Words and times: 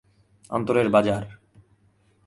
অন্তরের 0.49 0.87
বাজার 0.89 1.23